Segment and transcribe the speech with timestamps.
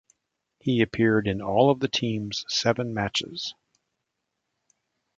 [0.61, 3.53] He appeared in all of the team's seven matches.